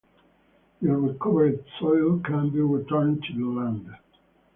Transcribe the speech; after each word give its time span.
The 0.81 0.95
recovered 0.97 1.63
soil 1.79 2.21
can 2.25 2.49
be 2.49 2.59
returned 2.59 3.21
to 3.25 3.37
the 3.37 3.45
land. 3.45 3.85